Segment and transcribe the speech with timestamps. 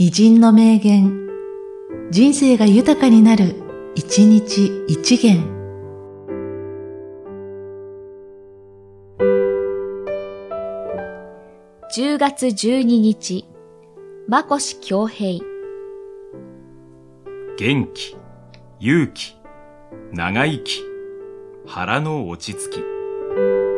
[0.00, 1.26] 偉人の名言、
[2.12, 3.56] 人生が豊かになる、
[3.96, 5.42] 一日一元。
[11.96, 13.44] 10月12日、
[14.28, 15.44] まこし京平。
[17.58, 18.16] 元気、
[18.78, 19.36] 勇気、
[20.12, 20.80] 長生き、
[21.66, 23.77] 腹の落ち着き。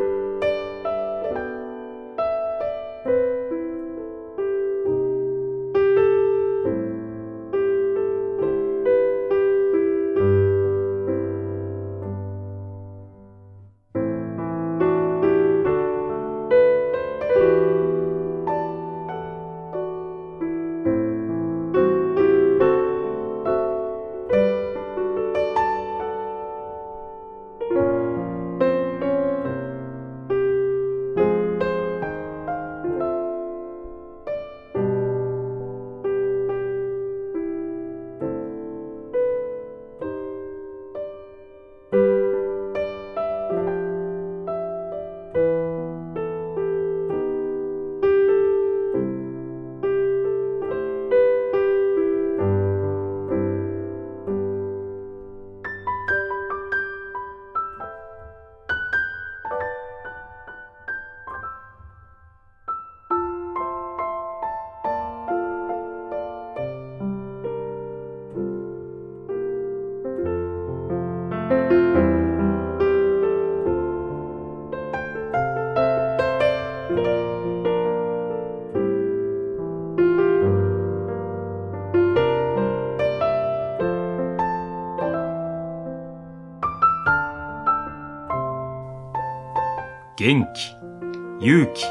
[90.21, 90.77] 元気、
[91.43, 91.87] 勇気、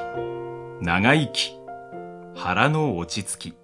[0.81, 1.57] 長生き、
[2.35, 3.57] 腹の落ち着き。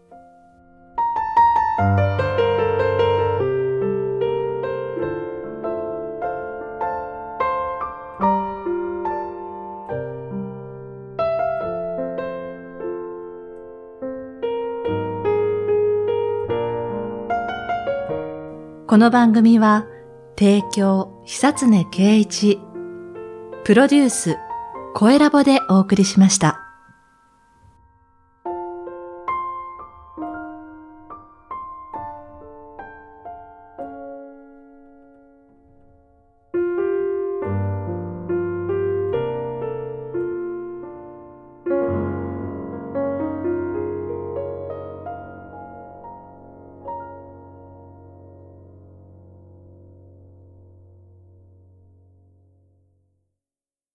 [18.87, 19.85] この番組は、
[20.35, 22.59] 提供、久常圭一、
[23.63, 24.37] プロデュース、
[24.97, 26.64] 声ラボでお送りしました。